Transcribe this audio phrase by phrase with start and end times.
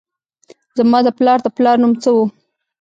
[0.77, 2.17] زما د پلار د پلار نوم څه و؟